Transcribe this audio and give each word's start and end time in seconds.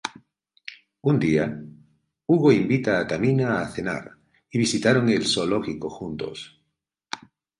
Un 1.01 1.19
día, 1.25 1.45
Hugo 2.31 2.49
invita 2.61 2.91
a 2.97 3.05
Tamina 3.07 3.59
a 3.61 3.65
cenar 3.69 4.09
y 4.49 4.57
visitaron 4.57 5.07
el 5.09 5.27
zoológico 5.27 5.91
juntos. 5.91 6.59